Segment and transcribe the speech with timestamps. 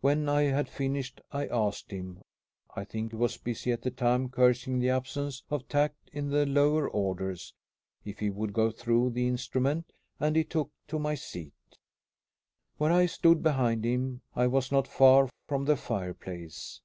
[0.00, 2.22] When I had finished, I asked him
[2.74, 6.46] I think he was busy at the time cursing the absence of tact in the
[6.46, 7.52] lower orders
[8.02, 11.52] if he would go through the instrument; and he took my seat.
[12.78, 16.80] Where I stood behind him, I was not far from the fireplace.